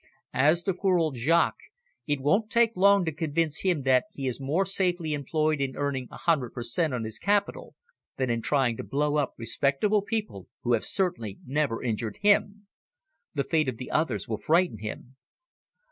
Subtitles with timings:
[0.33, 1.63] As to poor old Jaques,
[2.07, 6.07] it won't take long to convince him that he is more safely employed in earning
[6.09, 7.75] a hundred per cent, on his capital
[8.17, 12.65] than in trying to blow up respectable people who have certainly never injured him.
[13.35, 15.17] The fate of the others will frighten him."